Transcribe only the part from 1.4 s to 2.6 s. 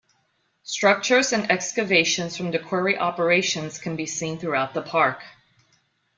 excavations from the